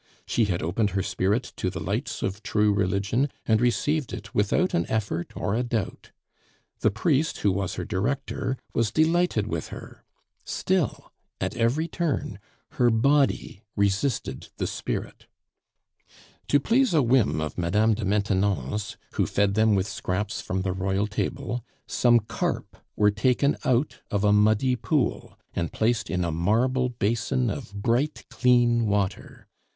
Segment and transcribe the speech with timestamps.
[0.25, 4.73] She had opened her spirit to the lights of true religion, and received it without
[4.73, 6.09] an effort or a doubt.
[6.79, 10.03] The priest who was her director was delighted with her.
[10.43, 12.39] Still, at every turn
[12.79, 15.27] her body resisted the spirit.
[16.47, 20.73] To please a whim of Madame de Maintenon's, who fed them with scraps from the
[20.73, 26.31] royal table, some carp were taken out of a muddy pool and placed in a
[26.31, 29.45] marble basin of bright, clean water.